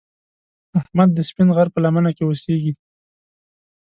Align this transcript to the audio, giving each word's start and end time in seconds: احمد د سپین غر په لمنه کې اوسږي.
احمد 0.79 1.09
د 1.13 1.19
سپین 1.29 1.47
غر 1.55 1.67
په 1.73 1.79
لمنه 1.85 2.11
کې 2.15 2.23
اوسږي. 2.25 2.73